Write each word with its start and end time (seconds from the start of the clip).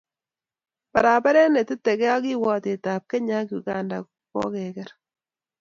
Paraparet 0.93 1.49
neteteke 1.51 2.07
ak 2.15 2.21
kiwatet 2.25 2.85
ab 2.93 3.01
Kenya 3.09 3.35
ak 3.41 3.49
Uganda 3.59 3.97
kokokeker. 4.29 4.89